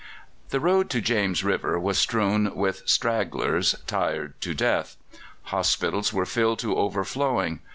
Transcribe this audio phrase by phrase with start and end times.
[0.49, 4.97] The road to James River was strewn with stragglers, tired to death.
[5.43, 7.59] Hospitals were filled to overflowing.